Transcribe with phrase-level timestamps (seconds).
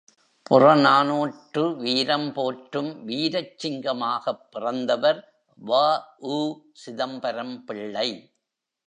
[0.45, 5.21] புறநானூற்று வீரம் போற்றும் வீரச் சிங்கமாகப் பிறந்தவர்
[5.59, 8.09] வ.உ.சிதம்பரம் பிள்ளை.